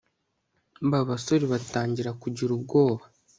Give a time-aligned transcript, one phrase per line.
[0.91, 3.03] babasore batangira kugira ubwoba